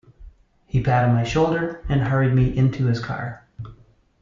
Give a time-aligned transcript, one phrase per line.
[0.65, 3.45] He patted my shoulder and hurried me into his car.